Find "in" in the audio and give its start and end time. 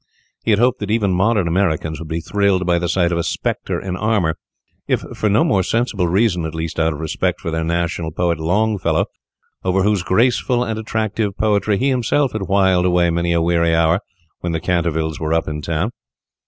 3.79-3.95, 15.47-15.61